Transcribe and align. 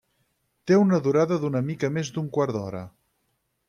Té 0.71 0.79
una 0.85 1.01
durada 1.09 1.39
d’una 1.45 1.63
mica 1.69 1.93
més 2.01 2.13
d’un 2.19 2.35
quart 2.39 2.59
d’hora. 2.61 2.85